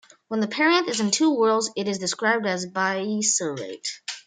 [0.29, 4.01] When the perianth is in two whorls, it is described as biseriate.